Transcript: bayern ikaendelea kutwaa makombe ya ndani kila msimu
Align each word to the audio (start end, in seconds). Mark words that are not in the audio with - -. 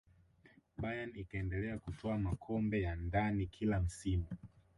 bayern 0.81 1.11
ikaendelea 1.15 1.77
kutwaa 1.77 2.17
makombe 2.17 2.81
ya 2.81 2.95
ndani 2.95 3.47
kila 3.47 3.79
msimu 3.79 4.25